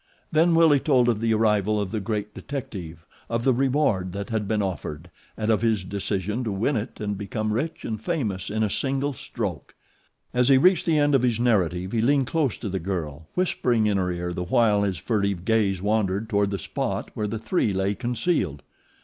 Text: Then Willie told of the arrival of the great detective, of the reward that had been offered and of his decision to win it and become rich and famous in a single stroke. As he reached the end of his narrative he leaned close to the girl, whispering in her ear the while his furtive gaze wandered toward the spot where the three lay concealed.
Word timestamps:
Then 0.31 0.55
Willie 0.55 0.79
told 0.79 1.07
of 1.09 1.19
the 1.19 1.31
arrival 1.35 1.79
of 1.79 1.91
the 1.91 1.99
great 1.99 2.33
detective, 2.33 3.05
of 3.29 3.43
the 3.43 3.53
reward 3.53 4.13
that 4.13 4.31
had 4.31 4.47
been 4.47 4.63
offered 4.63 5.11
and 5.37 5.51
of 5.51 5.61
his 5.61 5.83
decision 5.83 6.43
to 6.43 6.51
win 6.51 6.75
it 6.75 6.99
and 6.99 7.15
become 7.15 7.53
rich 7.53 7.85
and 7.85 8.01
famous 8.01 8.49
in 8.49 8.63
a 8.63 8.67
single 8.71 9.13
stroke. 9.13 9.75
As 10.33 10.49
he 10.49 10.57
reached 10.57 10.87
the 10.87 10.97
end 10.97 11.13
of 11.13 11.21
his 11.21 11.39
narrative 11.39 11.91
he 11.91 12.01
leaned 12.01 12.25
close 12.25 12.57
to 12.57 12.69
the 12.69 12.79
girl, 12.79 13.27
whispering 13.35 13.85
in 13.85 13.97
her 13.97 14.11
ear 14.11 14.33
the 14.33 14.41
while 14.45 14.81
his 14.81 14.97
furtive 14.97 15.45
gaze 15.45 15.83
wandered 15.83 16.27
toward 16.29 16.49
the 16.49 16.57
spot 16.57 17.11
where 17.13 17.27
the 17.27 17.37
three 17.37 17.71
lay 17.71 17.93
concealed. 17.93 18.63